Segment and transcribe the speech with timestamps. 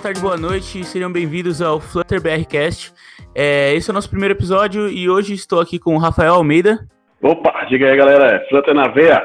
[0.00, 0.82] boa tarde, boa noite.
[0.82, 2.90] Sejam bem-vindos ao Flutter BRcast.
[3.34, 6.88] É, esse é o nosso primeiro episódio e hoje estou aqui com o Rafael Almeida.
[7.20, 8.36] Opa, diga aí, galera.
[8.36, 9.22] É Flutter na veia.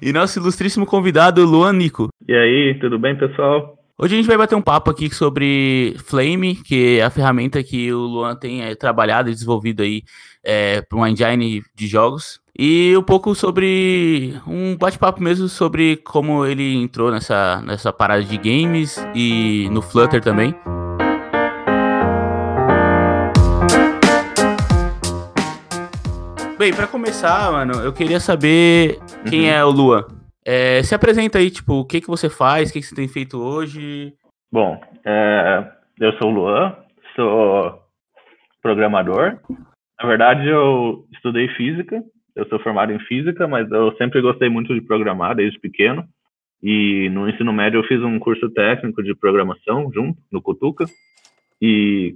[0.00, 2.08] E nosso ilustríssimo convidado, Luan Nico.
[2.26, 3.76] E aí, tudo bem, pessoal?
[3.98, 7.92] Hoje a gente vai bater um papo aqui sobre Flame, que é a ferramenta que
[7.92, 10.02] o Luan tem é, trabalhado e desenvolvido aí
[10.46, 12.40] é, para uma engine de jogos.
[12.56, 18.38] E um pouco sobre um bate-papo mesmo sobre como ele entrou nessa, nessa parada de
[18.38, 20.54] games e no Flutter também.
[26.56, 29.54] Bem, para começar, mano, eu queria saber quem uhum.
[29.54, 30.06] é o Luan.
[30.42, 33.08] É, se apresenta aí, tipo, o que, que você faz, o que, que você tem
[33.08, 34.14] feito hoje?
[34.50, 36.74] Bom, é, eu sou o Luan,
[37.14, 37.82] sou
[38.62, 39.38] programador.
[40.00, 42.02] Na verdade, eu estudei física,
[42.34, 46.04] eu sou formado em física, mas eu sempre gostei muito de programar desde pequeno.
[46.62, 50.84] E no ensino médio eu fiz um curso técnico de programação junto, no Cutuca.
[51.60, 52.14] E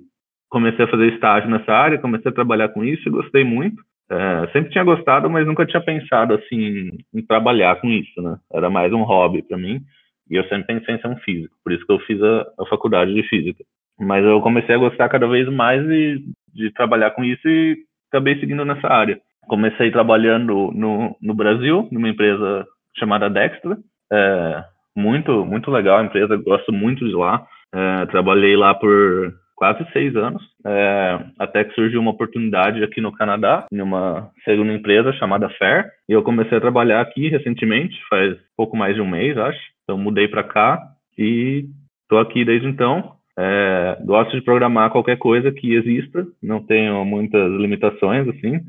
[0.49, 3.83] comecei a fazer estágio nessa área, comecei a trabalhar com isso e gostei muito.
[4.11, 8.37] É, sempre tinha gostado, mas nunca tinha pensado assim em trabalhar com isso, né?
[8.53, 9.81] Era mais um hobby para mim.
[10.29, 12.67] E eu sempre pensei em ser um físico, por isso que eu fiz a, a
[12.67, 13.65] faculdade de física.
[13.99, 17.77] Mas eu comecei a gostar cada vez mais de, de trabalhar com isso e
[18.11, 19.19] acabei seguindo nessa área.
[19.49, 23.77] Comecei trabalhando no, no Brasil, numa empresa chamada Dextra.
[24.13, 24.65] É,
[24.97, 27.47] muito, muito legal a empresa, gosto muito de lá.
[27.73, 33.13] É, trabalhei lá por quase seis anos, é, até que surgiu uma oportunidade aqui no
[33.13, 38.39] Canadá, em uma segunda empresa chamada Fair, e eu comecei a trabalhar aqui recentemente, faz
[38.57, 39.61] pouco mais de um mês, acho.
[39.85, 40.81] Então mudei para cá
[41.19, 41.67] e
[42.03, 43.20] estou aqui desde então.
[43.43, 48.61] É, gosto de programar qualquer coisa que exista, não tenho muitas limitações assim.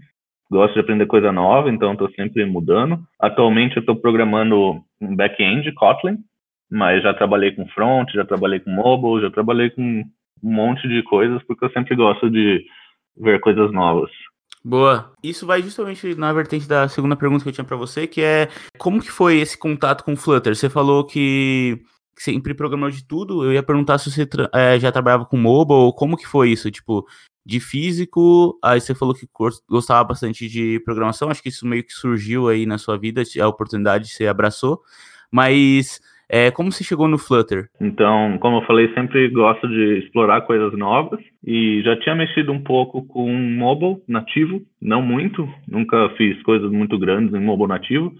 [0.50, 2.98] Gosto de aprender coisa nova, então estou sempre mudando.
[3.20, 6.20] Atualmente eu estou programando um back-end Kotlin,
[6.70, 10.06] mas já trabalhei com front, já trabalhei com mobile, já trabalhei com um
[10.42, 12.64] monte de coisas, porque eu sempre gosto de
[13.18, 14.10] ver coisas novas.
[14.64, 15.12] Boa.
[15.22, 18.48] Isso vai justamente na vertente da segunda pergunta que eu tinha para você, que é
[18.78, 20.56] como que foi esse contato com o Flutter?
[20.56, 21.82] Você falou que
[22.16, 23.44] sempre programou de tudo.
[23.44, 26.70] Eu ia perguntar se você é, já trabalhava com mobile, como que foi isso?
[26.70, 27.06] Tipo,
[27.46, 29.28] de físico, aí você falou que
[29.68, 33.48] gostava bastante de programação, acho que isso meio que surgiu aí na sua vida, a
[33.48, 34.82] oportunidade você abraçou,
[35.32, 36.00] mas
[36.30, 37.70] é, como você chegou no Flutter?
[37.82, 42.64] Então, como eu falei, sempre gosto de explorar coisas novas e já tinha mexido um
[42.64, 48.14] pouco com mobile nativo, não muito, nunca fiz coisas muito grandes em mobile nativo.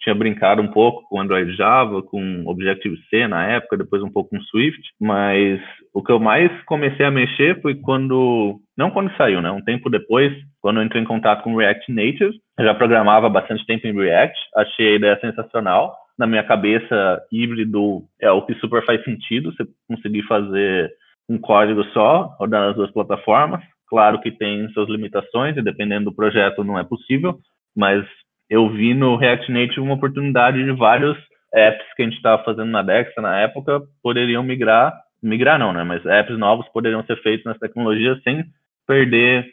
[0.00, 4.40] Tinha brincado um pouco com Android Java, com Objective-C na época, depois um pouco com
[4.42, 5.60] Swift, mas
[5.94, 9.88] o que eu mais comecei a mexer foi quando, não quando saiu, né, um tempo
[9.88, 12.34] depois, quando eu entrei em contato com React Native.
[12.58, 18.04] Eu já programava bastante tempo em React, achei a ideia sensacional na minha cabeça, híbrido
[18.20, 20.92] é o que super faz sentido, você conseguir fazer
[21.28, 23.62] um código só, rodar nas duas plataformas.
[23.88, 27.38] Claro que tem suas limitações, e dependendo do projeto não é possível,
[27.76, 28.04] mas
[28.54, 31.18] eu vi no React Native uma oportunidade de vários
[31.52, 35.82] apps que a gente estava fazendo na Dexa na época poderiam migrar, migrar não, né?
[35.82, 38.44] Mas apps novos poderiam ser feitos nessa tecnologia sem
[38.86, 39.44] perder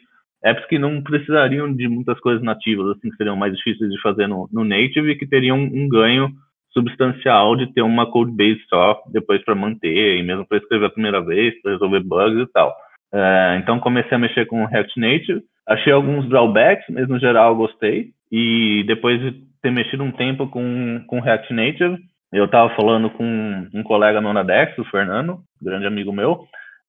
[0.44, 4.28] apps que não precisariam de muitas coisas nativas, assim, que seriam mais difíceis de fazer
[4.28, 6.30] no, no native e que teriam um ganho
[6.72, 10.90] substancial de ter uma code base só depois para manter, e mesmo para escrever a
[10.90, 12.72] primeira vez, para resolver bugs e tal.
[13.12, 18.10] É, então comecei a mexer com React Native, achei alguns drawbacks, mas no geral gostei.
[18.30, 21.98] E depois de ter mexido um tempo com, com React Native,
[22.32, 26.44] eu estava falando com um colega meu na Dex, o Fernando, grande amigo meu,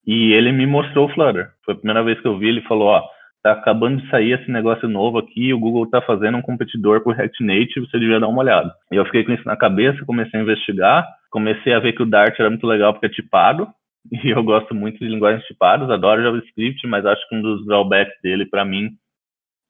[0.08, 1.50] e ele me mostrou o Flutter.
[1.66, 3.04] Foi a primeira vez que eu vi, ele falou, ó,
[3.44, 7.14] tá acabando de sair esse negócio novo aqui, o Google tá fazendo um competidor por
[7.14, 8.74] React Native, você devia dar uma olhada.
[8.92, 12.06] E eu fiquei com isso na cabeça, comecei a investigar, comecei a ver que o
[12.06, 13.68] Dart era muito legal porque é tipado,
[14.12, 18.20] e eu gosto muito de linguagens tipadas, adoro JavaScript, mas acho que um dos drawbacks
[18.22, 18.98] dele, para mim,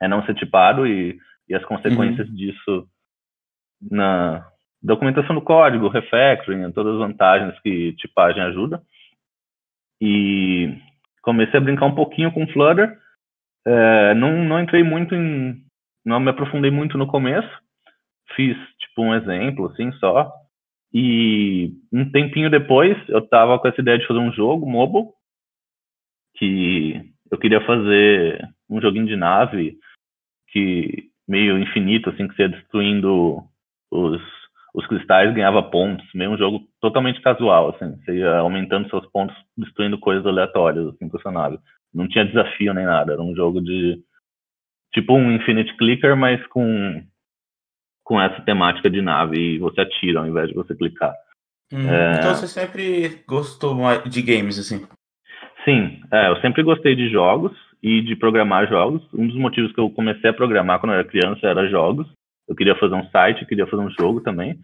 [0.02, 1.18] é não ser tipado e,
[1.48, 2.36] e as consequências uhum.
[2.36, 2.88] disso
[3.82, 4.46] na
[4.82, 8.82] documentação do código, refactoring, todas as vantagens que tipagem ajuda.
[10.02, 10.78] E
[11.22, 12.98] comecei a brincar um pouquinho com Flutter,
[13.66, 15.64] é, não, não entrei muito em.
[16.06, 17.50] Não me aprofundei muito no começo.
[18.36, 20.32] Fiz, tipo, um exemplo, assim, só.
[20.94, 25.08] E um tempinho depois, eu tava com essa ideia de fazer um jogo mobile.
[26.36, 27.02] Que
[27.32, 29.78] eu queria fazer um joguinho de nave
[30.50, 33.44] que meio infinito, assim, que você ia destruindo
[33.92, 34.22] os,
[34.76, 36.06] os cristais, ganhava pontos.
[36.14, 37.98] Meio um jogo totalmente casual, assim.
[37.98, 41.58] Você ia aumentando seus pontos, destruindo coisas aleatórias, assim, com a sua nave.
[41.94, 44.00] Não tinha desafio nem nada, era um jogo de
[44.94, 47.04] tipo um Infinite Clicker, mas com
[48.04, 51.14] com essa temática de nave e você atira ao invés de você clicar.
[51.72, 52.18] Hum, é...
[52.18, 53.76] Então você sempre gostou
[54.08, 54.86] de games, assim?
[55.66, 59.02] Sim, é, eu sempre gostei de jogos e de programar jogos.
[59.14, 62.08] Um dos motivos que eu comecei a programar quando eu era criança era jogos.
[62.48, 64.58] Eu queria fazer um site, queria fazer um jogo também.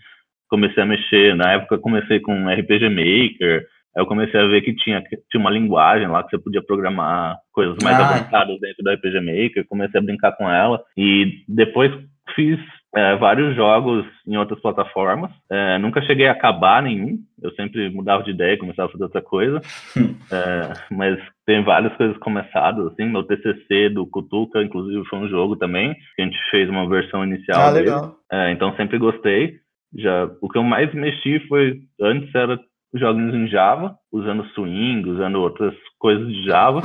[0.50, 3.66] Comecei a mexer, na época comecei com RPG Maker,
[3.96, 7.76] eu comecei a ver que tinha, tinha uma linguagem lá que você podia programar coisas
[7.84, 11.92] mais ah, avançadas dentro do RPG Maker, comecei a brincar com ela e depois
[12.36, 12.60] fiz
[12.96, 15.32] é, vários jogos em outras plataformas.
[15.52, 19.22] É, nunca cheguei a acabar nenhum, eu sempre mudava de ideia, começava a fazer outra
[19.22, 19.62] coisa.
[20.32, 23.06] é, mas tem várias coisas começadas, assim.
[23.06, 27.24] Meu TCC do Kutuka, inclusive, foi um jogo também, que a gente fez uma versão
[27.24, 27.86] inicial ah, dele.
[27.86, 28.16] Legal.
[28.32, 29.58] É, então sempre gostei.
[29.96, 32.60] Já, o que eu mais mexi foi, antes era
[32.94, 36.82] joguinhos em Java, usando Swing, usando outras coisas de Java.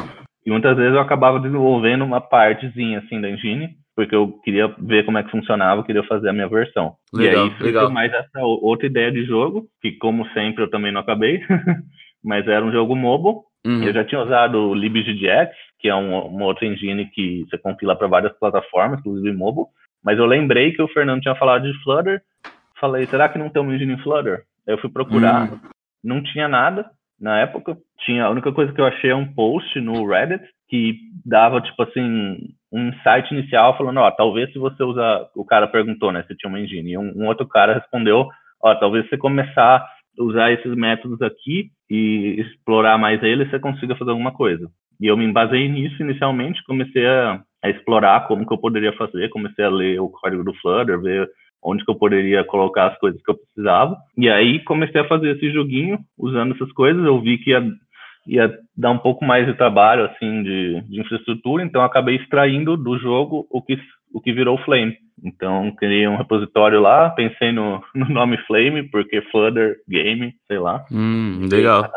[0.47, 5.05] E muitas vezes eu acabava desenvolvendo uma partezinha assim da engine, porque eu queria ver
[5.05, 6.95] como é que funcionava, eu queria fazer a minha versão.
[7.13, 7.91] Legal, e aí legal.
[7.91, 11.41] mais essa outra ideia de jogo, que como sempre eu também não acabei,
[12.25, 13.43] mas era um jogo mobile.
[13.67, 13.83] Uhum.
[13.83, 17.97] Eu já tinha usado o libgdx, que é um, uma outra engine que você compila
[17.97, 19.67] para várias plataformas, inclusive mobile.
[20.05, 22.21] Mas eu lembrei que o Fernando tinha falado de Flutter.
[22.79, 24.43] Falei, será que não tem uma engine em Flutter?
[24.67, 25.51] Aí eu fui procurar.
[25.51, 25.59] Uhum
[26.05, 27.77] não tinha nada na época.
[28.05, 31.83] Tinha a única coisa que eu achei é um post no Reddit que dava tipo
[31.83, 32.37] assim
[32.75, 36.51] um site inicial falando, ó, talvez se você usar, o cara perguntou, né, se tinha
[36.51, 38.27] uma engine, e um, um outro cara respondeu,
[38.61, 43.95] ó, talvez você começar a usar esses métodos aqui e explorar mais eles, você consiga
[43.95, 44.69] fazer alguma coisa.
[45.01, 49.29] E eu me embasei nisso inicialmente, comecei a, a explorar como que eu poderia fazer,
[49.29, 51.29] comecei a ler o código do Flutter, ver
[51.63, 53.97] onde que eu poderia colocar as coisas que eu precisava.
[54.19, 57.03] E aí comecei a fazer esse joguinho usando essas coisas.
[57.05, 57.63] Eu vi que ia,
[58.27, 62.99] ia dar um pouco mais de trabalho assim de, de infraestrutura, então acabei extraindo do
[62.99, 63.79] jogo o que
[64.13, 64.97] o que virou Flame.
[65.23, 70.85] Então, criei um repositório lá, pensei no, no nome Flame, porque Flutter Game, sei lá.
[70.91, 71.91] Hum, legal.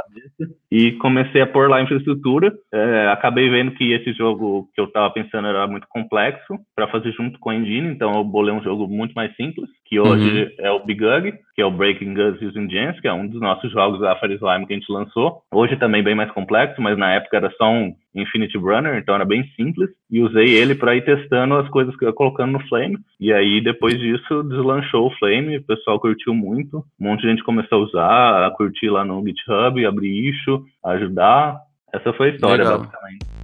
[0.71, 2.53] E comecei a pôr lá a infraestrutura.
[2.73, 7.11] É, acabei vendo que esse jogo que eu estava pensando era muito complexo para fazer
[7.13, 10.49] junto com a engine, então eu bolei um jogo muito mais simples, que hoje uhum.
[10.59, 13.71] é o Bigug, que é o Breaking Guns Using Gens, que é um dos nossos
[13.71, 15.41] jogos da Fire Slime que a gente lançou.
[15.51, 19.25] Hoje também bem mais complexo, mas na época era só um Infinity Runner, então era
[19.25, 22.67] bem simples, e usei ele para ir testando as coisas que eu ia colocando no
[22.67, 22.97] Flame.
[23.19, 27.43] E aí, depois disso, deslanchou o Flame, o pessoal curtiu muito, um monte de gente
[27.43, 31.59] começou a usar, a curtir lá no GitHub, abrir issue, ajudar.
[31.93, 32.79] Essa foi a história, Legal.
[32.79, 33.37] basicamente.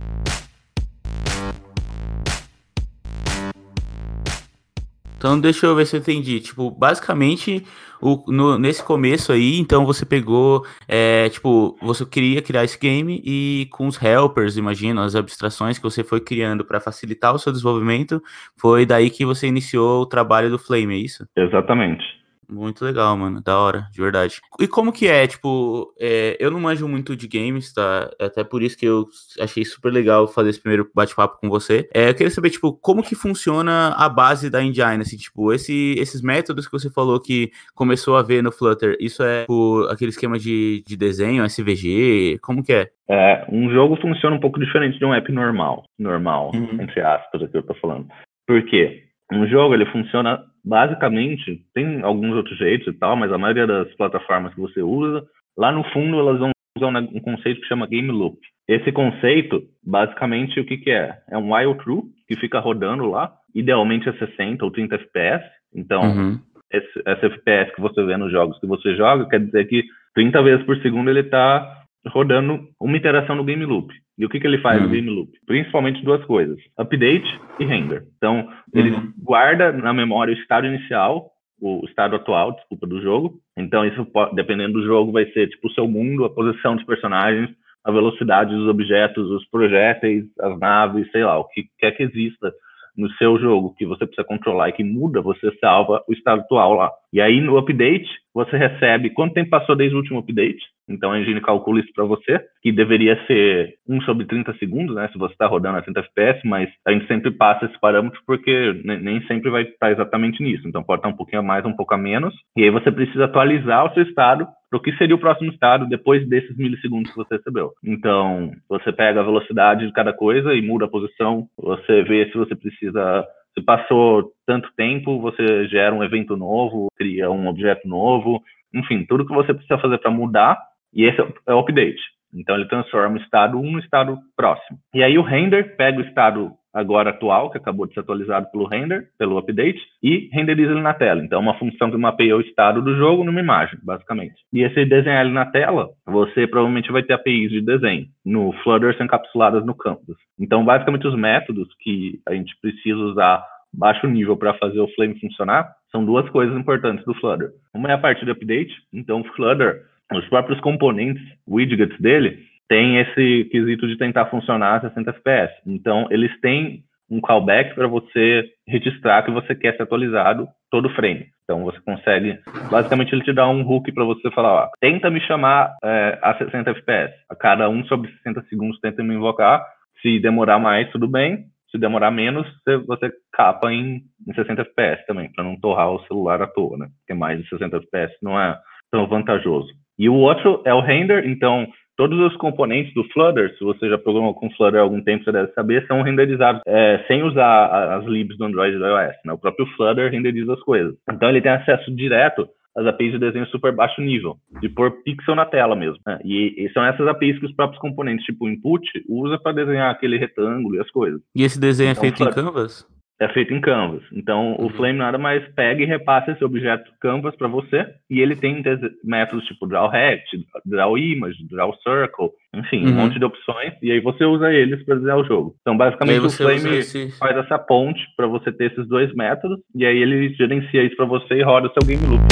[5.17, 6.41] Então, deixa eu ver se eu entendi.
[6.41, 7.65] Tipo, basicamente,
[8.03, 13.21] o, no, nesse começo aí, então você pegou, é, tipo, você queria criar esse game
[13.25, 17.51] e com os helpers, imagino, as abstrações que você foi criando para facilitar o seu
[17.53, 18.21] desenvolvimento,
[18.57, 21.25] foi daí que você iniciou o trabalho do Flame, é isso?
[21.35, 22.22] Exatamente.
[22.53, 23.41] Muito legal, mano.
[23.41, 24.39] Da hora, de verdade.
[24.59, 25.25] E como que é?
[25.25, 28.09] Tipo, é, eu não manjo muito de games, tá?
[28.19, 29.07] É até por isso que eu
[29.39, 31.89] achei super legal fazer esse primeiro bate-papo com você.
[31.93, 35.95] É, eu queria saber, tipo, como que funciona a base da engine, assim, tipo, esse,
[35.97, 40.11] esses métodos que você falou que começou a ver no Flutter, isso é tipo, aquele
[40.11, 42.89] esquema de, de desenho, SVG, como que é?
[43.09, 46.81] É, um jogo funciona um pouco diferente de um app normal, normal, uhum.
[46.81, 48.07] entre aspas, aqui eu tô falando.
[48.45, 49.02] Por quê?
[49.31, 53.93] Um jogo, ele funciona basicamente, tem alguns outros jeitos e tal, mas a maioria das
[53.95, 55.25] plataformas que você usa,
[55.57, 58.37] lá no fundo elas vão usar um conceito que chama game loop.
[58.67, 61.17] Esse conceito, basicamente, o que, que é?
[61.29, 65.45] É um while true que fica rodando lá, idealmente a 60 ou 30 FPS.
[65.75, 66.39] Então, uhum.
[66.71, 69.83] esse, esse FPS que você vê nos jogos que você joga, quer dizer que
[70.15, 73.93] 30 vezes por segundo ele está rodando uma iteração no game loop.
[74.17, 74.87] E o que, que ele faz uhum.
[74.87, 75.31] no game loop?
[75.45, 78.05] Principalmente duas coisas: update e render.
[78.17, 79.13] Então, ele uhum.
[79.17, 83.39] guarda na memória o estado inicial, o estado atual, desculpa, do jogo.
[83.57, 86.85] Então, isso pode, dependendo do jogo, vai ser tipo o seu mundo, a posição dos
[86.85, 87.49] personagens,
[87.83, 92.53] a velocidade dos objetos, os projéteis, as naves, sei lá, o que quer que exista
[92.97, 96.73] no seu jogo que você precisa controlar e que muda, você salva o estado atual
[96.73, 96.91] lá.
[97.11, 100.61] E aí no update, você recebe quanto tempo passou desde o último update.
[100.89, 105.07] Então a engine calcula isso para você, que deveria ser 1 sobre 30 segundos, né?
[105.11, 108.73] Se você está rodando a 30 FPS, mas a gente sempre passa esse parâmetro porque
[108.83, 110.67] nem sempre vai estar exatamente nisso.
[110.67, 112.33] Então pode estar um pouquinho a mais, um pouco a menos.
[112.57, 115.87] E aí você precisa atualizar o seu estado para o que seria o próximo estado
[115.87, 117.73] depois desses milissegundos que você recebeu.
[117.83, 121.47] Então você pega a velocidade de cada coisa e muda a posição.
[121.55, 127.29] Você vê se você precisa se passou tanto tempo, você gera um evento novo, cria
[127.29, 128.41] um objeto novo,
[128.73, 130.59] enfim, tudo que você precisa fazer para mudar,
[130.91, 132.01] e esse é o update.
[132.33, 134.79] Então ele transforma o estado 1 no estado próximo.
[134.91, 138.67] E aí o render pega o estado agora atual, que acabou de ser atualizado pelo
[138.67, 141.23] render, pelo update, e renderiza ele na tela.
[141.23, 144.35] Então, é uma função que mapeia o estado do jogo numa imagem, basicamente.
[144.51, 148.07] E esse desenhar ele na tela, você provavelmente vai ter APIs de desenho.
[148.25, 150.17] No Flutter são encapsuladas no campus.
[150.39, 155.19] Então, basicamente, os métodos que a gente precisa usar baixo nível para fazer o Flame
[155.19, 157.51] funcionar são duas coisas importantes do Flutter.
[157.73, 158.73] Uma é a parte de update.
[158.91, 162.39] Então, o Flutter, os próprios componentes, widgets dele,
[162.73, 165.53] tem esse quesito de tentar funcionar a 60 FPS.
[165.63, 171.27] Então, eles têm um callback para você registrar que você quer ser atualizado todo frame.
[171.43, 172.39] Então, você consegue,
[172.71, 176.35] basicamente, ele te dá um hook para você falar, ó, tenta me chamar é, a
[176.35, 177.13] 60 FPS.
[177.29, 179.63] A cada um sobre 60 segundos tenta me invocar.
[180.01, 181.45] Se demorar mais, tudo bem.
[181.69, 182.47] Se demorar menos,
[182.87, 186.87] você, capa em, em 60 FPS também, para não torrar o celular à toa, né?
[186.99, 188.57] Porque mais de 60 FPS não é
[188.91, 189.69] tão vantajoso.
[189.97, 193.97] E o outro é o render, então Todos os componentes do Flutter, se você já
[193.97, 198.05] programou com Flutter há algum tempo, você deve saber, são renderizados é, sem usar as
[198.05, 199.15] libs do Android e do iOS.
[199.23, 199.33] Né?
[199.33, 200.95] O próprio Flutter renderiza as coisas.
[201.09, 205.35] Então ele tem acesso direto às APIs de desenho super baixo nível, de pôr pixel
[205.35, 205.99] na tela mesmo.
[206.05, 206.19] Né?
[206.23, 210.17] E, e, são essas APIs que os próprios componentes, tipo input, usa para desenhar aquele
[210.17, 211.21] retângulo e as coisas.
[211.35, 212.43] E esse desenho é então, é feito Flutter...
[212.43, 212.87] em Canvas?
[213.19, 214.01] É feito em Canvas.
[214.11, 214.65] Então, uhum.
[214.65, 218.61] o Flame nada mais pega e repassa esse objeto Canvas para você, e ele tem
[219.03, 220.29] métodos tipo Draw Rect,
[220.65, 222.91] Draw Image, Draw Circle, enfim, uhum.
[222.91, 225.55] um monte de opções, e aí você usa eles para desenhar o jogo.
[225.61, 227.11] Então, basicamente, o Flame esse...
[227.17, 231.05] faz essa ponte para você ter esses dois métodos, e aí ele gerencia isso para
[231.05, 232.23] você e roda o seu game loop.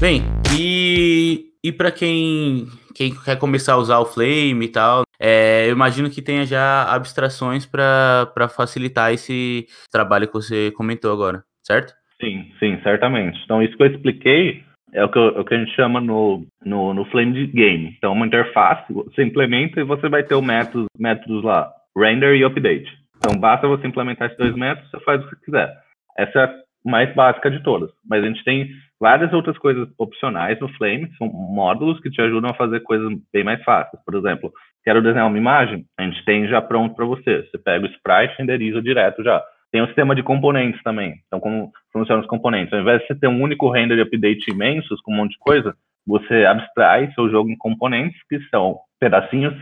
[0.00, 0.22] Bem,
[0.56, 5.72] e, e para quem, quem quer começar a usar o Flame e tal, é, eu
[5.72, 11.92] imagino que tenha já abstrações para facilitar esse trabalho que você comentou agora, certo?
[12.20, 13.40] Sim, sim, certamente.
[13.44, 14.62] Então, isso que eu expliquei
[14.92, 17.94] é o que, é o que a gente chama no, no, no Flame Game.
[17.96, 22.44] Então, uma interface, você implementa e você vai ter o método, métodos lá, render e
[22.44, 22.90] update.
[23.16, 25.76] Então, basta você implementar esses dois métodos, você faz o que quiser.
[26.16, 26.54] Essa é a
[26.88, 27.90] mais básica de todas.
[28.08, 28.68] Mas a gente tem
[29.00, 33.44] várias outras coisas opcionais no Flame, são módulos que te ajudam a fazer coisas bem
[33.44, 34.02] mais fáceis.
[34.04, 34.52] Por exemplo,
[34.88, 35.84] Quero desenhar uma imagem?
[35.98, 37.42] A gente tem já pronto para você.
[37.42, 39.42] Você pega o sprite renderiza direto já.
[39.70, 41.16] Tem o sistema de componentes também.
[41.26, 42.72] Então, como funcionam os componentes?
[42.72, 45.38] Ao invés de você ter um único render e update imensos com um monte de
[45.40, 45.74] coisa,
[46.06, 49.54] você abstrai seu jogo em componentes, que são pedacinhos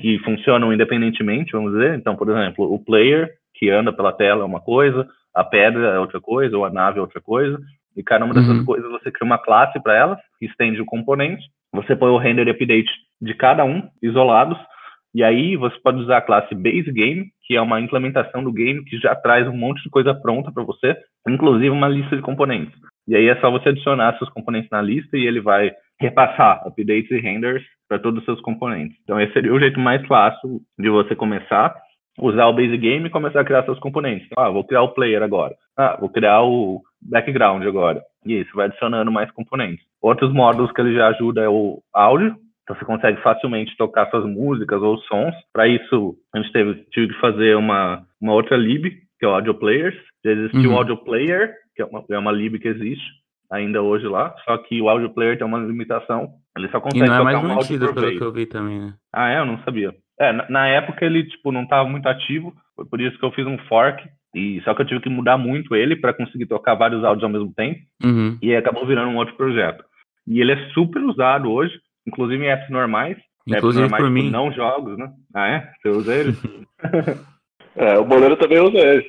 [0.00, 1.94] que funcionam independentemente, vamos dizer.
[1.98, 5.98] Então, por exemplo, o player que anda pela tela é uma coisa, a pedra é
[5.98, 7.58] outra coisa, ou a nave é outra coisa.
[7.96, 8.64] E cada uma dessas uhum.
[8.64, 11.42] coisas você cria uma classe para elas, que estende o componente.
[11.74, 14.58] Você põe o render update de cada um, isolados,
[15.14, 18.82] e aí você pode usar a classe Base Game, que é uma implementação do game
[18.84, 20.96] que já traz um monte de coisa pronta para você,
[21.28, 22.74] inclusive uma lista de componentes.
[23.06, 25.70] E aí é só você adicionar seus componentes na lista e ele vai
[26.00, 28.96] repassar updates e renders para todos os seus componentes.
[29.02, 31.74] Então esse seria o jeito mais fácil de você começar,
[32.18, 34.28] usar o Base Game e começar a criar seus componentes.
[34.36, 35.54] Ah, vou criar o player agora.
[35.76, 38.02] Ah, vou criar o background agora.
[38.24, 39.84] E isso vai adicionando mais componentes.
[40.00, 44.24] Outros módulos que ele já ajuda é o áudio, então você consegue facilmente tocar suas
[44.24, 45.34] músicas ou sons.
[45.52, 48.84] Para isso, a gente teve, tive que fazer uma, uma outra lib,
[49.18, 49.96] que é o Audio Players.
[50.24, 50.76] Já existiu uhum.
[50.76, 54.56] o Audio Player, que é uma, é uma lib que existe ainda hoje lá, só
[54.56, 56.30] que o Audio Player tem uma limitação.
[56.56, 58.94] Ele só consegue e não é mais um mantido, pelo que eu vi também, né?
[59.12, 59.38] Ah, é?
[59.40, 59.94] Eu não sabia.
[60.18, 63.32] É, na, na época ele, tipo, não estava muito ativo, foi por isso que eu
[63.32, 64.02] fiz um fork
[64.34, 67.30] e só que eu tive que mudar muito ele para conseguir tocar vários áudios ao
[67.30, 67.80] mesmo tempo.
[68.02, 68.38] Uhum.
[68.40, 69.84] E acabou virando um outro projeto.
[70.26, 71.74] E ele é super usado hoje
[72.06, 73.16] inclusive em apps normais.
[73.46, 74.30] Inclusive apps normais, por mim.
[74.30, 75.12] Não jogos, né?
[75.34, 75.72] Ah, é?
[75.80, 76.36] Você usa ele?
[77.76, 79.06] é, o Boleiro também usa ele.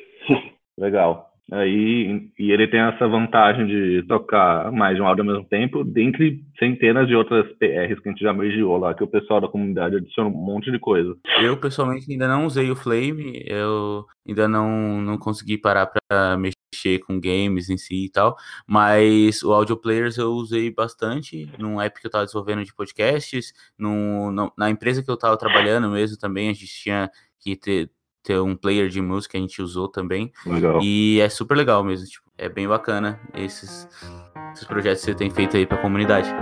[0.78, 1.33] Legal.
[1.52, 5.84] Aí, e ele tem essa vantagem de tocar mais de um áudio ao mesmo tempo,
[5.84, 9.48] dentre centenas de outras PRs que a gente já mergiou lá, que o pessoal da
[9.48, 11.16] comunidade adiciona um monte de coisa.
[11.42, 17.00] Eu, pessoalmente, ainda não usei o Flame, eu ainda não, não consegui parar para mexer
[17.06, 18.36] com games em si e tal,
[18.66, 23.54] mas o Audio Players eu usei bastante num app que eu estava desenvolvendo de podcasts,
[23.78, 27.92] no, na empresa que eu estava trabalhando mesmo também, a gente tinha que ter
[28.24, 30.32] ter um player de música, a gente usou também.
[30.46, 30.80] Legal.
[30.82, 33.88] E é super legal mesmo, tipo, é bem bacana esses,
[34.54, 36.34] esses projetos que você tem feito aí para a comunidade.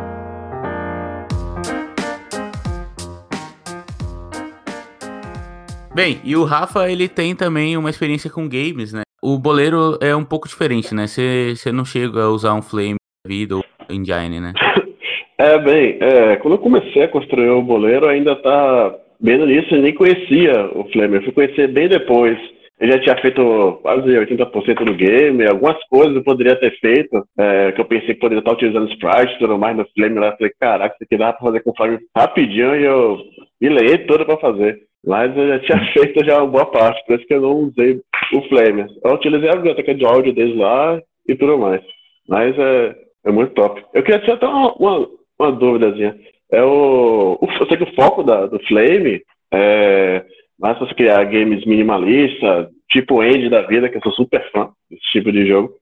[5.94, 9.02] Bem, e o Rafa, ele tem também uma experiência com games, né?
[9.22, 11.06] O Boleiro é um pouco diferente, né?
[11.06, 12.96] Você, você não chega a usar um Flame
[13.28, 14.54] vida ou Engine, né?
[15.38, 19.76] É, bem, é, quando eu comecei a construir o Boleiro, ainda tá bem no início,
[19.76, 22.38] eu nem conhecia o Flame, eu fui conhecer bem depois.
[22.80, 27.72] Eu já tinha feito quase 80% do game, algumas coisas eu poderia ter feito, é,
[27.72, 30.30] que eu pensei que poderia estar utilizando Sprite tudo mais no Flame lá.
[30.30, 33.20] Eu falei, caraca, isso aqui dá pra fazer com o Flame rapidinho e eu
[33.62, 34.80] me leei toda pra fazer.
[35.06, 38.02] Mas eu já tinha feito já uma boa parte, por isso que eu não usei
[38.34, 38.88] o Flame.
[39.06, 41.00] Eu utilizei a biblioteca de áudio deles lá
[41.30, 41.82] e tudo mais.
[42.28, 43.84] Mas é, é muito top.
[43.94, 45.08] Eu queria ter até uma, uma,
[45.40, 46.16] uma dúvidazinha.
[46.52, 49.22] É o, eu sei que o foco da, do Flame
[49.54, 50.24] é
[50.60, 55.04] mais você criar games minimalistas, tipo End da vida, que eu sou super fã desse
[55.12, 55.74] tipo de jogo.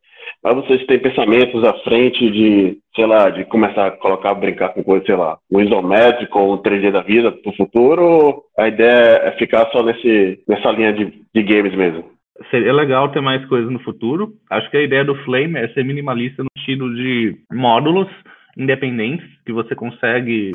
[0.42, 4.84] Mas vocês têm pensamentos à frente de, sei lá, de começar a colocar, brincar com
[4.84, 9.22] coisa, sei lá, um isométrico ou um 3D da vida pro futuro, ou a ideia
[9.24, 12.06] é ficar só nesse, nessa linha de, de games mesmo?
[12.50, 14.32] Seria legal ter mais coisas no futuro.
[14.50, 18.08] Acho que a ideia do Flame é ser minimalista no sentido de módulos
[18.60, 20.51] independentes que você consegue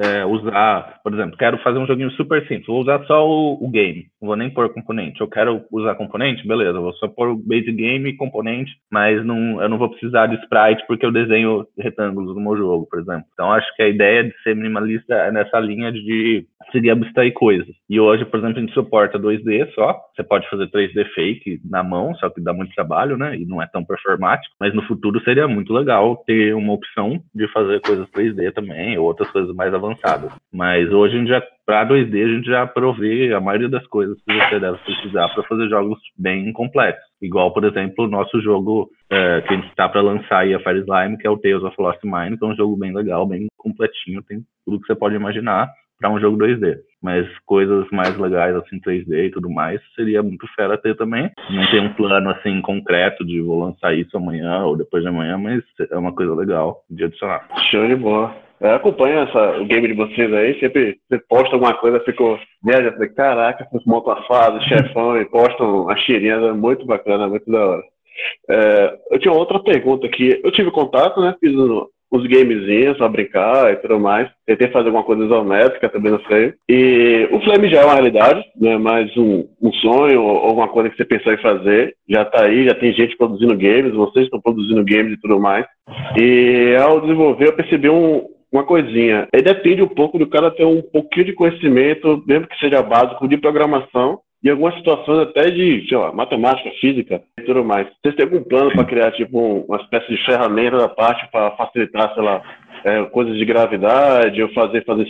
[0.00, 3.68] é, usar, por exemplo, quero fazer um joguinho super simples, vou usar só o, o,
[3.68, 5.20] game, não vou nem pôr componente.
[5.20, 9.60] Eu quero usar componente, beleza, vou só pôr o base game e componente, mas não,
[9.60, 13.24] eu não vou precisar de sprite porque eu desenho retângulos no meu jogo, por exemplo.
[13.32, 17.74] Então acho que a ideia de ser minimalista é nessa linha de conseguir abstrair coisas.
[17.88, 21.82] E hoje, por exemplo, a gente suporta 2D só, você pode fazer 3D fake na
[21.82, 23.36] mão, só que dá muito trabalho, né?
[23.36, 27.48] E não é tão performático, mas no futuro seria muito legal ter uma opção de
[27.52, 29.87] fazer coisas 3D também, ou outras coisas mais avançadas.
[30.52, 34.16] Mas hoje a gente já para 2D a gente já provê a maioria das coisas
[34.22, 37.04] que você deve precisar para fazer jogos bem complexos.
[37.20, 40.60] Igual, por exemplo, o nosso jogo é, que a gente está para lançar aí, a
[40.60, 43.26] Fire Slime, que é o Tales of Lost Mine, que é um jogo bem legal,
[43.26, 45.68] bem completinho, tem tudo que você pode imaginar
[45.98, 46.76] para um jogo 2D.
[47.02, 51.30] Mas coisas mais legais, assim, 3D e tudo mais, seria muito fera ter também.
[51.50, 55.36] Não tem um plano, assim, concreto de vou lançar isso amanhã ou depois de amanhã,
[55.36, 57.46] mas é uma coisa legal de adicionar.
[57.70, 58.47] Show de bola.
[58.60, 62.92] Eu acompanho essa, o game de vocês aí, sempre você posta alguma coisa, ficou viaja,
[62.92, 67.66] falei, caraca, montam a fase, chefão, e postam as tirinhas, é muito bacana, muito da
[67.66, 67.82] hora.
[68.50, 71.54] É, eu tinha outra pergunta aqui, eu tive contato, né, fiz
[72.10, 74.28] uns gamezinhos pra brincar e tudo mais.
[74.46, 76.54] Tentei fazer alguma coisa isométrica também no Flame.
[76.68, 80.68] E o Flame já é uma realidade, não é mais um, um sonho ou alguma
[80.68, 81.94] coisa que você pensou em fazer.
[82.08, 85.66] Já tá aí, já tem gente produzindo games, vocês estão produzindo games e tudo mais.
[86.18, 89.28] E ao desenvolver, eu percebi um, uma coisinha.
[89.34, 93.28] Aí depende um pouco do cara ter um pouquinho de conhecimento, mesmo que seja básico,
[93.28, 97.88] de programação em algumas situações até de, sei lá, matemática, física e tudo mais.
[98.00, 102.14] Vocês têm algum plano para criar, tipo, uma espécie de ferramenta da parte para facilitar,
[102.14, 102.42] sei lá,
[102.84, 105.06] é, coisas de gravidade, ou fazer, fazer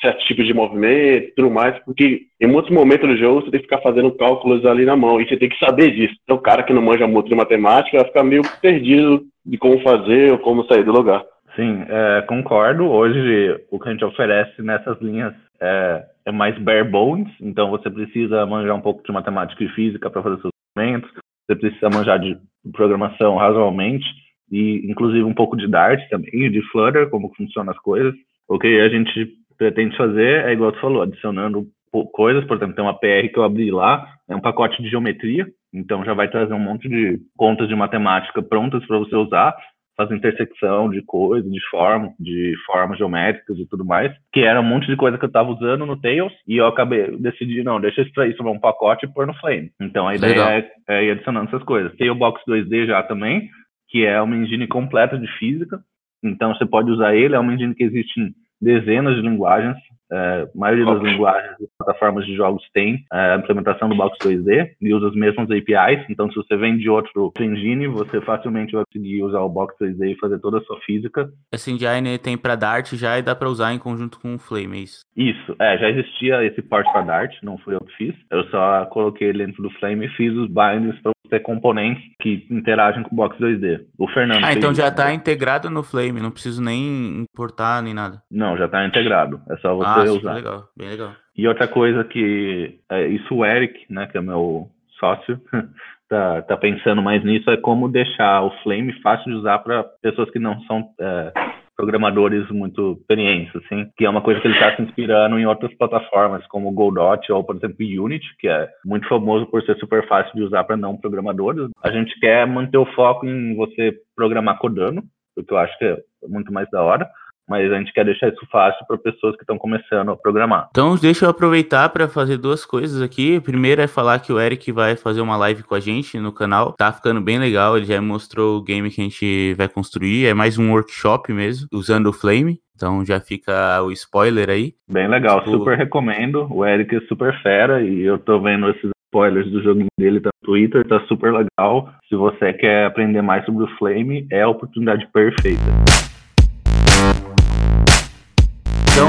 [0.00, 3.60] certos tipos de movimento e tudo mais, porque em muitos momentos do jogo você tem
[3.60, 6.14] que ficar fazendo cálculos ali na mão, e você tem que saber disso.
[6.24, 9.80] Então o cara que não manja muito de matemática vai ficar meio perdido de como
[9.80, 11.24] fazer ou como sair do lugar.
[11.56, 12.84] Sim, é, concordo.
[12.84, 17.90] Hoje o que a gente oferece nessas linhas é, é, mais bare bones, então você
[17.90, 21.10] precisa manjar um pouco de matemática e física para fazer seus movimentos,
[21.46, 22.36] você precisa manjar de
[22.72, 24.04] programação razoavelmente,
[24.52, 28.14] e inclusive um pouco de Dart também, de Flutter, como funcionam as coisas.
[28.46, 31.66] O que a gente pretende fazer é igual tu falou, adicionando
[32.12, 35.46] coisas, por exemplo, tem uma PR que eu abri lá, é um pacote de geometria,
[35.72, 39.56] então já vai trazer um monte de contas de matemática prontas para você usar,
[39.96, 44.64] faz intersecção de coisas, de forma, de formas geométricas e tudo mais, que era um
[44.64, 48.02] monte de coisa que eu estava usando no Tails, e eu acabei, decidi, não, deixa
[48.02, 49.70] eu extrair sobre um pacote e pôr no Flame.
[49.80, 51.94] Então a ideia é, é, ir adicionando essas coisas.
[51.96, 53.48] Tem o Box 2D já também,
[53.88, 55.80] que é uma engine completa de física,
[56.22, 59.76] então você pode usar ele, é uma engine que existe em dezenas de linguagens,
[60.10, 64.16] é, a maioria das linguagens e plataformas de jogos tem é, a implementação do Box
[64.18, 66.06] 2D e usa as mesmas APIs.
[66.08, 70.12] Então, se você vem de outro engine, você facilmente vai conseguir usar o Box 2D
[70.12, 71.28] e fazer toda a sua física.
[71.52, 74.78] Esse engine tem para Dart já e dá para usar em conjunto com o Flame,
[74.78, 75.00] é isso?
[75.16, 78.14] Isso, é, já existia esse port para Dart, não fui eu que fiz.
[78.30, 82.46] Eu só coloquei ele dentro do Flame e fiz os bindings para ter componentes que
[82.50, 83.84] interagem com o Box 2D.
[83.98, 84.44] O Fernando.
[84.44, 88.22] Ah, então já está integrado no Flame, não preciso nem importar nem nada.
[88.30, 89.40] Não, já está integrado.
[89.50, 90.34] É só você ah, usar.
[90.34, 91.12] Legal, bem legal.
[91.36, 95.40] E outra coisa que é, isso o Eric, né, que é meu sócio,
[96.08, 100.30] tá, tá pensando mais nisso é como deixar o Flame fácil de usar para pessoas
[100.30, 101.32] que não são é,
[101.76, 105.72] programadores muito experientes, assim, que é uma coisa que ele está se inspirando em outras
[105.76, 110.06] plataformas, como o Godot ou, por exemplo, Unity, que é muito famoso por ser super
[110.08, 111.68] fácil de usar para não programadores.
[111.82, 115.02] A gente quer manter o foco em você programar codando,
[115.34, 117.08] porque eu acho que é muito mais da hora,
[117.48, 120.68] mas a gente quer deixar isso fácil para pessoas que estão começando a programar.
[120.70, 123.40] Então, deixa eu aproveitar para fazer duas coisas aqui.
[123.40, 126.72] Primeiro é falar que o Eric vai fazer uma live com a gente no canal.
[126.72, 130.26] Tá ficando bem legal, ele já mostrou o game que a gente vai construir.
[130.26, 132.60] É mais um workshop mesmo, usando o Flame.
[132.74, 134.74] Então já fica o spoiler aí.
[134.90, 135.52] Bem legal, tipo...
[135.52, 136.46] super recomendo.
[136.50, 140.28] O Eric é super fera e eu tô vendo esses spoilers do joguinho dele tá
[140.42, 141.88] no Twitter, tá super legal.
[142.08, 145.62] Se você quer aprender mais sobre o Flame, é a oportunidade perfeita.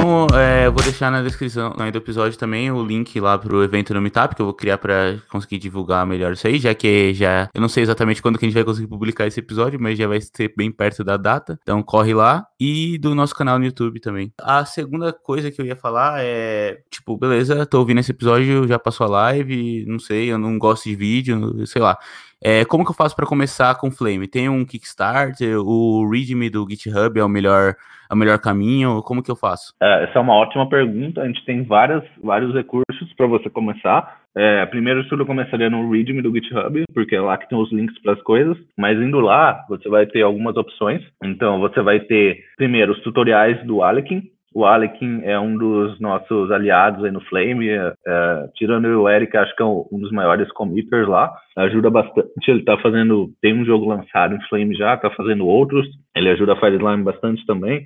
[0.07, 3.61] Então, é, eu vou deixar na descrição aí do episódio também o link lá pro
[3.61, 7.13] evento no Meetup, que eu vou criar para conseguir divulgar melhor isso aí, já que
[7.13, 7.49] já.
[7.53, 10.07] Eu não sei exatamente quando que a gente vai conseguir publicar esse episódio, mas já
[10.07, 11.59] vai ser bem perto da data.
[11.61, 12.47] Então, corre lá.
[12.57, 14.31] E do nosso canal no YouTube também.
[14.41, 16.79] A segunda coisa que eu ia falar é.
[16.89, 20.85] Tipo, beleza, tô ouvindo esse episódio, já passou a live, não sei, eu não gosto
[20.85, 21.97] de vídeo, sei lá.
[22.43, 24.27] É, como que eu faço para começar com Flame?
[24.27, 25.57] Tem um Kickstarter?
[25.59, 27.75] O README do GitHub é o melhor,
[28.09, 29.01] é o melhor caminho?
[29.01, 29.73] Como que eu faço?
[29.81, 31.21] É, essa é uma ótima pergunta.
[31.21, 34.21] A gente tem várias, vários recursos para você começar.
[34.35, 37.99] É, primeiro tudo começaria no README do GitHub, porque é lá que tem os links
[38.03, 38.55] para as coisas.
[38.77, 41.01] Mas indo lá, você vai ter algumas opções.
[41.23, 46.49] Então, você vai ter, primeiro, os tutoriais do Alekin, o Alekin é um dos nossos
[46.49, 50.51] aliados aí no Flame, é, é, tirando o Eric, acho que é um dos maiores
[50.53, 55.11] committers lá, ajuda bastante, ele tá fazendo, tem um jogo lançado em Flame já, tá
[55.11, 57.85] fazendo outros, ele ajuda a Fireslime bastante também,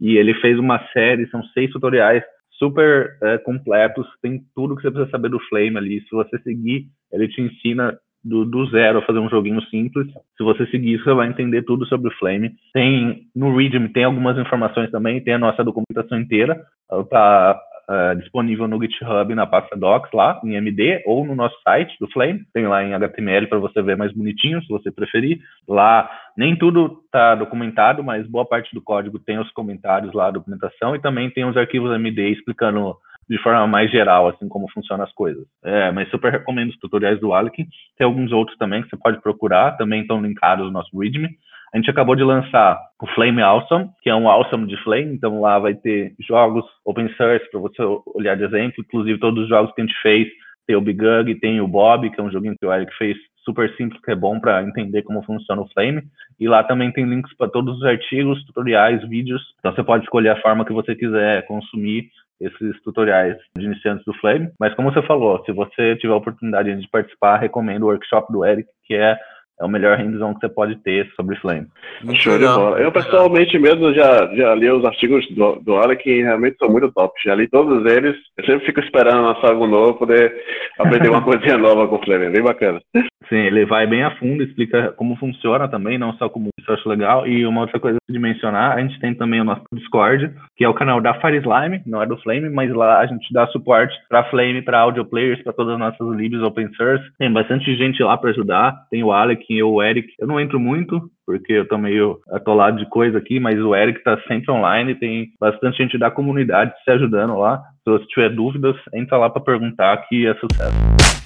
[0.00, 4.92] e ele fez uma série, são seis tutoriais super é, completos, tem tudo que você
[4.92, 9.02] precisa saber do Flame ali, se você seguir, ele te ensina do, do zero a
[9.02, 10.06] fazer um joguinho simples.
[10.36, 12.52] Se você seguir, você vai entender tudo sobre o Flame.
[12.72, 16.62] Tem no Readme tem algumas informações também, tem a nossa documentação inteira.
[17.10, 21.96] Tá uh, disponível no GitHub na pasta docs lá em MD ou no nosso site
[22.00, 22.44] do Flame.
[22.52, 25.40] Tem lá em HTML para você ver mais bonitinho, se você preferir.
[25.68, 30.32] Lá nem tudo está documentado, mas boa parte do código tem os comentários lá, a
[30.32, 32.96] documentação e também tem os arquivos MD explicando
[33.32, 35.42] de forma mais geral, assim, como funcionam as coisas.
[35.64, 37.66] É, mas super recomendo os tutoriais do Alec.
[37.96, 41.30] Tem alguns outros também que você pode procurar, também estão linkados no nosso README.
[41.72, 45.40] A gente acabou de lançar o Flame Awesome, que é um Awesome de Flame, então
[45.40, 47.82] lá vai ter jogos open source para você
[48.14, 50.28] olhar de exemplo, inclusive todos os jogos que a gente fez,
[50.66, 53.74] tem o Bigug, tem o Bob, que é um joguinho que o Eric fez super
[53.76, 56.02] simples, que é bom para entender como funciona o Flame.
[56.38, 59.42] E lá também tem links para todos os artigos, tutoriais, vídeos.
[59.58, 62.10] Então você pode escolher a forma que você quiser consumir
[62.42, 64.50] esses tutoriais de iniciantes do Flame.
[64.58, 68.44] Mas como você falou, se você tiver a oportunidade de participar, recomendo o workshop do
[68.44, 69.16] Eric, que é
[69.60, 71.68] é o melhor hands-on que você pode ter sobre Flame.
[72.14, 72.80] Show de bola.
[72.80, 76.90] Eu, pessoalmente mesmo, já, já li os artigos do, do Alec que realmente são muito
[76.92, 77.12] top.
[77.24, 78.16] Já li todos eles.
[78.36, 80.34] Eu sempre fico esperando lançar algo novo, poder
[80.78, 82.24] aprender uma coisinha nova com o Flame.
[82.24, 82.80] É bem bacana.
[83.28, 86.74] Sim, ele vai bem a fundo, explica como funciona também, não só como isso eu
[86.74, 87.26] acho legal.
[87.26, 90.68] E uma outra coisa de mencionar, a gente tem também o nosso Discord, que é
[90.68, 93.94] o canal da Fire Slime, não é do Flame, mas lá a gente dá suporte
[94.08, 97.04] para Flame, para audio players, para todas as nossas libs open source.
[97.18, 98.74] Tem bastante gente lá para ajudar.
[98.90, 100.08] Tem o Alec e o Eric.
[100.18, 104.02] Eu não entro muito, porque eu tô meio atolado de coisa aqui, mas o Eric
[104.02, 107.62] tá sempre online, tem bastante gente da comunidade se ajudando lá.
[107.84, 111.21] Se tiver dúvidas, entra lá para perguntar que é sucesso.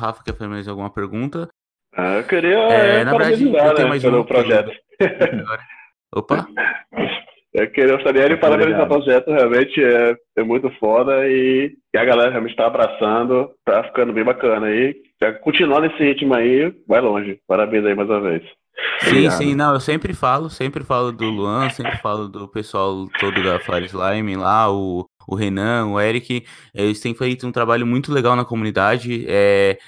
[0.00, 1.48] Rafa quer fazer mais alguma pergunta.
[1.94, 4.70] Ah, eu queria é, na verdade, eu tenho né, mais pelo um projeto.
[6.14, 6.46] Opa!
[7.52, 12.04] Eu queria gostaria de parabenizar o projeto, realmente é, é muito foda e, e a
[12.04, 14.94] galera realmente está abraçando, tá ficando bem bacana aí.
[15.42, 17.40] Continuar nesse ritmo aí, vai longe.
[17.48, 18.42] Parabéns aí mais uma vez.
[19.00, 19.32] Sim, Obrigado.
[19.32, 23.58] sim, não, eu sempre falo, sempre falo do Luan, sempre falo do pessoal todo da
[23.58, 28.34] Fire Slime lá, o, o Renan, o Eric, eles têm feito um trabalho muito legal
[28.34, 29.24] na comunidade.
[29.28, 29.78] É,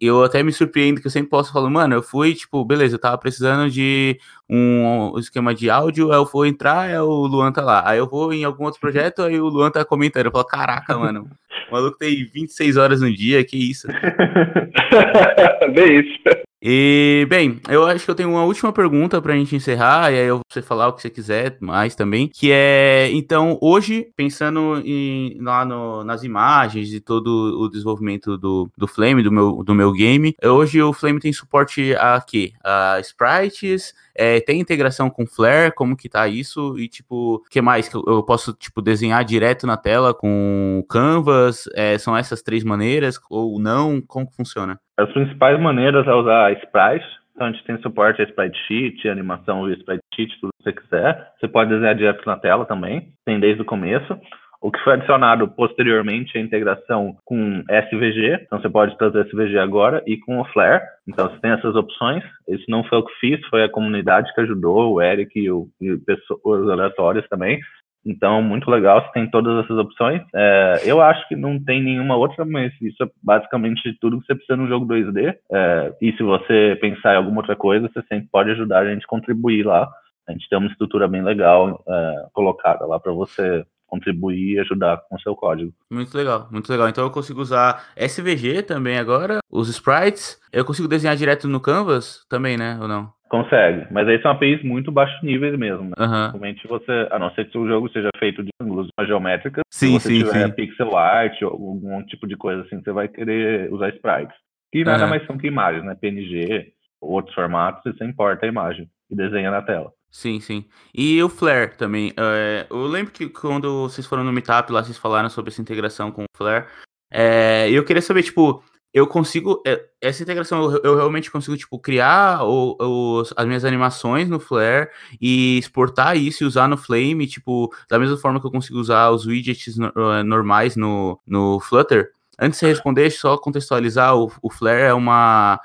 [0.00, 3.00] eu até me surpreendo que eu sempre posso falar, mano, eu fui, tipo, beleza, eu
[3.00, 7.62] tava precisando de um esquema de áudio, aí eu vou entrar, aí o Luan tá
[7.62, 7.82] lá.
[7.88, 10.26] Aí eu vou em algum outro projeto, aí o Luan tá comentando.
[10.26, 11.30] Eu falo, caraca, mano,
[11.70, 13.88] o maluco tem 26 horas no dia, que isso.
[15.74, 16.49] Bem isso.
[16.62, 20.26] E, bem, eu acho que eu tenho uma última pergunta pra gente encerrar, e aí
[20.26, 25.40] eu você falar o que você quiser mais também, que é, então, hoje, pensando em,
[25.40, 27.28] lá no, nas imagens e todo
[27.60, 31.94] o desenvolvimento do, do Flame, do meu, do meu game, hoje o Flame tem suporte
[31.94, 32.52] a quê?
[32.62, 36.78] A sprites, é, tem integração com Flare, como que tá isso?
[36.78, 37.90] E, tipo, o que mais?
[37.92, 41.64] Eu posso, tipo, desenhar direto na tela com Canvas?
[41.74, 44.00] É, são essas três maneiras ou não?
[44.02, 44.78] Como que funciona?
[45.00, 47.06] As principais maneiras é usar Sprite.
[47.34, 50.72] Então, a gente tem suporte a Sprite Sheet, animação via Sprite Sheet, tudo que você
[50.72, 51.32] quiser.
[51.40, 54.18] Você pode desenhar direto na tela também, tem desde o começo.
[54.60, 59.58] O que foi adicionado posteriormente é a integração com SVG, então você pode trazer SVG
[59.58, 60.84] agora, e com o Flare.
[61.08, 62.22] Então você tem essas opções.
[62.46, 65.66] Isso não foi eu que fiz, foi a comunidade que ajudou, o Eric e, o,
[65.80, 67.58] e pessoas aleatórias também.
[68.04, 70.22] Então, muito legal, você tem todas essas opções.
[70.34, 74.34] É, eu acho que não tem nenhuma outra, mas isso é basicamente tudo que você
[74.34, 75.36] precisa no jogo 2D.
[75.52, 79.04] É, e se você pensar em alguma outra coisa, você sempre pode ajudar a gente
[79.04, 79.88] a contribuir lá.
[80.28, 84.98] A gente tem uma estrutura bem legal é, colocada lá para você contribuir e ajudar
[85.08, 85.72] com o seu código.
[85.90, 86.88] Muito legal, muito legal.
[86.88, 90.40] Então eu consigo usar SVG também agora, os sprites.
[90.52, 92.78] Eu consigo desenhar direto no Canvas também, né?
[92.80, 93.12] Ou não?
[93.30, 95.84] Consegue, mas aí são APIs muito baixos níveis mesmo.
[95.84, 95.92] Né?
[95.96, 96.30] Aham.
[96.30, 99.92] Realmente você, a não ser que o jogo seja feito de ângulos geométricas, Sim, se
[99.92, 100.52] você sim, tiver sim.
[100.52, 104.34] pixel art ou algum tipo de coisa assim, você vai querer usar sprites.
[104.72, 105.10] Que nada Aham.
[105.10, 105.94] mais são que imagens, né?
[105.94, 109.92] PNG ou outros formatos, e você importa a imagem e desenha na tela.
[110.10, 110.64] Sim, sim.
[110.92, 112.12] E o Flare também.
[112.16, 116.10] é, eu lembro que quando vocês foram no Meetup lá, vocês falaram sobre essa integração
[116.10, 116.66] com o Flare.
[117.12, 118.62] É, e eu queria saber, tipo,
[118.92, 119.62] eu consigo.
[119.66, 122.76] é, essa integração eu, eu realmente consigo, tipo, criar o,
[123.20, 124.88] os- as minhas animações no Flare
[125.20, 129.10] e exportar isso e usar no Flame, tipo, da mesma forma que eu consigo usar
[129.10, 132.10] os widgets no- eh, normais no, no Flutter.
[132.38, 135.60] Antes de responder, só contextualizar, o, o Flare é uma.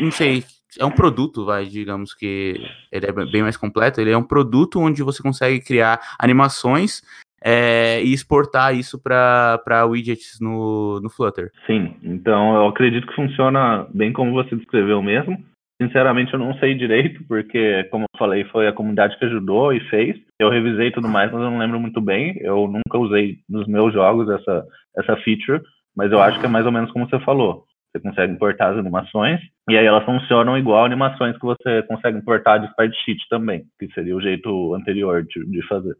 [0.00, 0.44] Não sei,
[0.78, 2.60] é um produto, vai, digamos que
[2.92, 4.00] ele é bem mais completo.
[4.00, 7.02] Ele é um produto onde você consegue criar animações
[7.44, 11.50] é, e exportar isso para widgets no, no Flutter.
[11.66, 15.38] Sim, então eu acredito que funciona bem como você descreveu mesmo.
[15.80, 19.78] Sinceramente, eu não sei direito, porque, como eu falei, foi a comunidade que ajudou e
[19.88, 20.16] fez.
[20.40, 22.36] Eu revisei tudo mais, mas eu não lembro muito bem.
[22.40, 25.62] Eu nunca usei nos meus jogos essa, essa feature,
[25.96, 27.64] mas eu acho que é mais ou menos como você falou.
[27.92, 32.58] Você consegue importar as animações, e aí elas funcionam igual animações que você consegue importar
[32.58, 35.94] de Spreadsheet também, que seria o jeito anterior de, de fazer.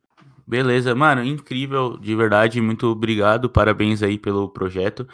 [0.49, 5.07] Beleza, mano, incrível, de verdade, muito obrigado, parabéns aí pelo projeto.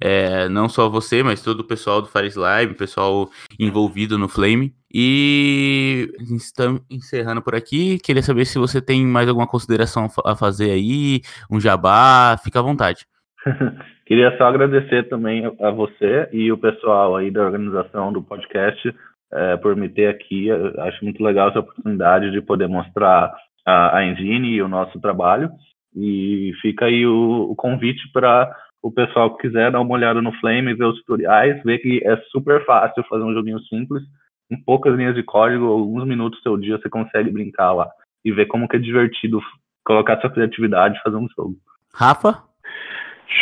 [0.00, 3.28] É, não só você, mas todo o pessoal do Fares Live, pessoal
[3.60, 4.72] envolvido no Flame.
[4.94, 7.98] E estamos encerrando por aqui.
[7.98, 11.20] Queria saber se você tem mais alguma consideração a fa- a fazer aí,
[11.50, 13.04] um jabá, fica à vontade.
[14.06, 18.94] Queria só agradecer também a você e o pessoal aí da organização do podcast
[19.34, 20.46] eh, por me ter aqui.
[20.46, 23.34] Eu acho muito legal essa oportunidade de poder mostrar
[23.68, 25.50] a, a engine e o nosso trabalho.
[25.94, 28.50] E fica aí o, o convite para
[28.82, 32.16] o pessoal que quiser dar uma olhada no Flame, ver os tutoriais, ver que é
[32.30, 34.02] super fácil fazer um joguinho simples.
[34.50, 37.88] Em poucas linhas de código, alguns minutos do seu dia, você consegue brincar lá
[38.24, 39.40] e ver como que é divertido
[39.84, 41.56] colocar sua criatividade e fazer um jogo.
[41.94, 42.42] Rafa?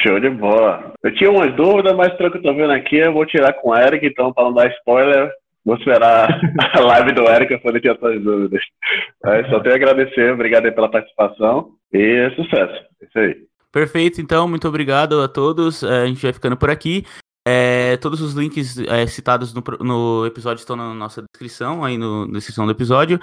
[0.03, 0.93] Show de bola.
[1.05, 3.71] Eu tinha umas dúvidas, mas pelo que eu tô vendo aqui, eu vou tirar com
[3.71, 5.31] o Eric, então, para não dar spoiler,
[5.67, 6.29] vou esperar
[6.73, 8.63] a live do Eric para tirar suas dúvidas.
[9.23, 12.85] Mas só tenho a agradecer, obrigado pela participação e sucesso.
[13.03, 13.37] É Isso aí.
[13.73, 15.83] Perfeito, então, muito obrigado a todos.
[15.83, 17.05] É, A gente vai ficando por aqui.
[17.49, 22.27] É, todos os links é, citados no, no episódio estão na nossa descrição, aí no,
[22.27, 23.21] na descrição do episódio.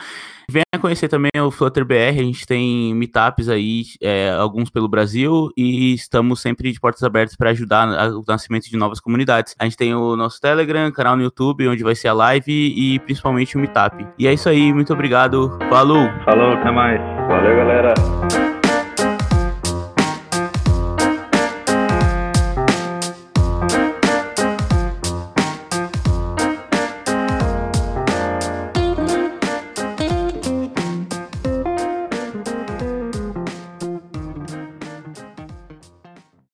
[0.50, 5.50] Venha conhecer também o Flutter BR, a gente tem meetups aí, é, alguns pelo Brasil,
[5.58, 9.56] e estamos sempre de portas abertas para ajudar o nascimento de novas comunidades.
[9.60, 13.00] A gente tem o nosso Telegram, canal no YouTube, onde vai ser a live e
[13.00, 14.08] principalmente o meetup.
[14.18, 16.08] E é isso aí, muito obrigado, falou!
[16.24, 17.00] Falou, até mais.
[17.28, 18.53] Valeu, galera.